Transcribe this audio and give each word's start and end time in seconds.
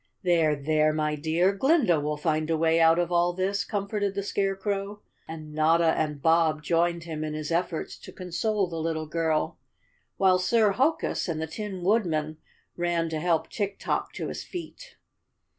"There, 0.23 0.55
there, 0.55 0.93
my 0.93 1.13
dear! 1.15 1.53
Glinda 1.53 1.99
will 1.99 2.17
find 2.17 2.49
a 2.49 2.57
way 2.57 2.79
out 2.81 2.97
of 2.97 3.11
all 3.11 3.33
this," 3.33 3.63
comforted 3.63 4.15
the 4.15 4.23
Scarecrow, 4.23 5.03
and 5.27 5.53
Notta 5.53 5.93
and 5.95 6.19
Bob 6.23 6.63
joined 6.63 7.03
him 7.03 7.23
in 7.23 7.35
his 7.35 7.51
efforts 7.51 7.99
to 7.99 8.11
console 8.11 8.65
the 8.65 8.81
little 8.81 9.05
girl, 9.05 9.59
while 10.17 10.39
Sir 10.39 10.71
Hokus 10.71 11.27
and 11.29 11.39
the 11.39 11.45
Tin 11.45 11.83
Woodman 11.83 12.37
ran 12.75 13.09
to 13.09 13.19
help 13.19 13.47
Tik 13.51 13.77
Tok 13.77 14.11
to 14.13 14.29
his 14.29 14.43
feet. 14.43 14.97